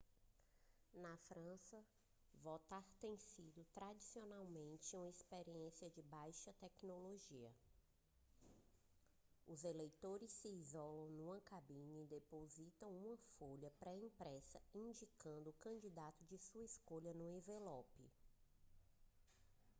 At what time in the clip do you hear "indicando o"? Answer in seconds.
14.73-15.59